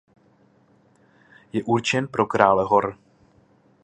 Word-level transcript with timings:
Je 1.53 1.63
určen 1.63 2.07
pro 2.07 2.25
krále 2.25 2.63
hor. 2.63 2.97